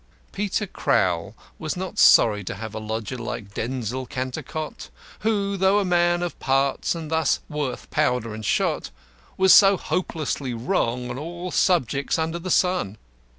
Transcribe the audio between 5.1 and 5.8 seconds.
who, though